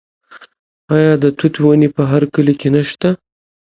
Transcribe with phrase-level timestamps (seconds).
[0.95, 3.09] آیا د توت ونې په هر کلي کې نشته؟